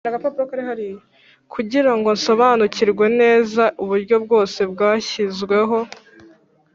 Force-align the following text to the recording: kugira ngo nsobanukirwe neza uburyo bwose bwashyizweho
kugira 1.53 1.91
ngo 1.97 2.09
nsobanukirwe 2.17 3.05
neza 3.21 3.63
uburyo 3.83 4.15
bwose 4.23 4.59
bwashyizweho 4.71 5.77